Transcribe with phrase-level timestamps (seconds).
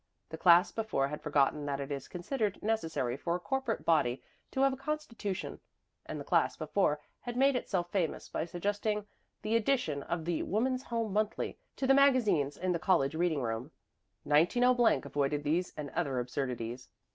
[0.29, 4.61] The class before had forgotten that it is considered necessary for a corporate body to
[4.61, 5.59] have a constitution;
[6.07, 9.05] and the class before that had made itself famous by suggesting
[9.43, 13.69] the addition of the "Woman's Home Monthly" to the magazines in the college reading room.
[14.23, 16.89] 190 avoided these and other absurdities.